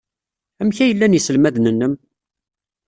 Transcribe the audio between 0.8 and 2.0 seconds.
llan yiselmaden-nnem?